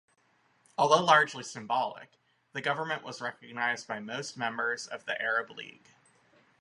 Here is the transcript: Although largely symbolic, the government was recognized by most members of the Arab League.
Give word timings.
Although 0.79 1.03
largely 1.03 1.43
symbolic, 1.43 2.09
the 2.53 2.61
government 2.63 3.03
was 3.03 3.21
recognized 3.21 3.87
by 3.87 3.99
most 3.99 4.35
members 4.35 4.87
of 4.87 5.05
the 5.05 5.21
Arab 5.21 5.51
League. 5.51 5.89